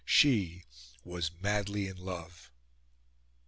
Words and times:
She 0.03 0.63
was 1.03 1.29
madly 1.43 1.87
in 1.87 1.95
love. 1.97 2.49